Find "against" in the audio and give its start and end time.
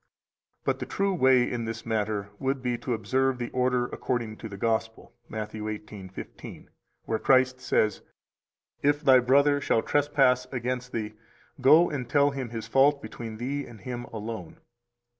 10.51-10.91